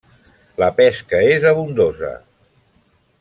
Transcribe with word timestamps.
La 0.61 0.69
pesca 0.79 1.19
és 1.35 1.45
abundosa. 1.51 2.13